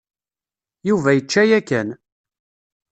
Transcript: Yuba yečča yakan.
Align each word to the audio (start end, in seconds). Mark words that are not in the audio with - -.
Yuba 0.87 1.11
yečča 1.13 1.41
yakan. 1.49 1.89